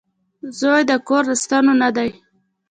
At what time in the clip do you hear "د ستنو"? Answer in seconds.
1.29-1.73